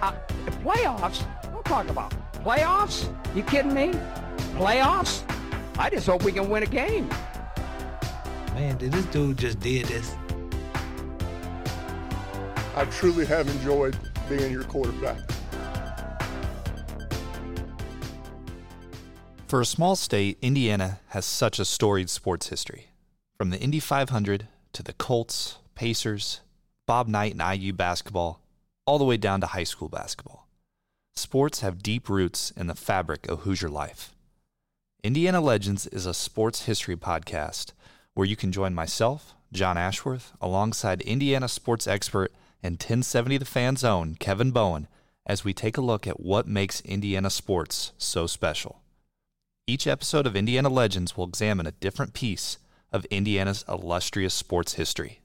[0.00, 0.12] Uh,
[0.62, 1.24] playoffs?
[1.50, 2.12] Don't talk about
[2.44, 3.12] playoffs.
[3.34, 3.92] You kidding me?
[4.54, 5.22] Playoffs?
[5.78, 7.08] I just hope we can win a game.
[8.54, 10.14] Man, did this dude just did this?
[12.76, 13.96] I truly have enjoyed
[14.28, 15.18] being your quarterback.
[19.48, 22.88] For a small state, Indiana has such a storied sports history.
[23.38, 26.40] From the Indy 500 to the Colts, Pacers,
[26.86, 28.40] Bob Knight and IU basketball,
[28.88, 30.48] all the way down to high school basketball.
[31.14, 34.14] Sports have deep roots in the fabric of Hoosier life.
[35.04, 37.72] Indiana Legends is a sports history podcast
[38.14, 43.84] where you can join myself, John Ashworth, alongside Indiana sports expert and 1070 The Fan's
[43.84, 44.88] own Kevin Bowen
[45.26, 48.80] as we take a look at what makes Indiana sports so special.
[49.66, 52.56] Each episode of Indiana Legends will examine a different piece
[52.90, 55.20] of Indiana's illustrious sports history.